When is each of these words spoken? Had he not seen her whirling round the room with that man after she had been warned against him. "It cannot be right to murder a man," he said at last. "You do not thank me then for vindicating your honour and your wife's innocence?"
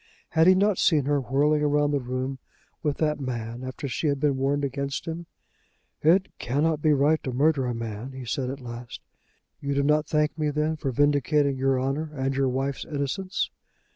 Had 0.29 0.47
he 0.47 0.55
not 0.55 0.79
seen 0.79 1.05
her 1.05 1.21
whirling 1.21 1.61
round 1.61 1.93
the 1.93 1.99
room 1.99 2.39
with 2.81 2.97
that 2.97 3.19
man 3.19 3.63
after 3.63 3.87
she 3.87 4.07
had 4.07 4.19
been 4.19 4.35
warned 4.35 4.65
against 4.65 5.05
him. 5.05 5.27
"It 6.01 6.29
cannot 6.39 6.81
be 6.81 6.91
right 6.91 7.21
to 7.21 7.31
murder 7.31 7.67
a 7.67 7.75
man," 7.75 8.13
he 8.13 8.25
said 8.25 8.49
at 8.49 8.61
last. 8.61 8.99
"You 9.59 9.75
do 9.75 9.83
not 9.83 10.07
thank 10.07 10.35
me 10.39 10.49
then 10.49 10.75
for 10.75 10.89
vindicating 10.91 11.55
your 11.59 11.79
honour 11.79 12.09
and 12.15 12.35
your 12.35 12.49
wife's 12.49 12.83
innocence?" 12.83 13.51